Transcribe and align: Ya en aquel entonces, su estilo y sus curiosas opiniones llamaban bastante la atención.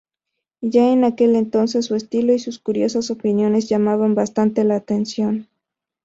Ya 0.63 0.89
en 0.91 1.03
aquel 1.03 1.35
entonces, 1.35 1.85
su 1.85 1.93
estilo 1.95 2.33
y 2.33 2.39
sus 2.39 2.57
curiosas 2.57 3.11
opiniones 3.11 3.69
llamaban 3.69 4.15
bastante 4.15 4.63
la 4.63 4.77
atención. 4.77 5.47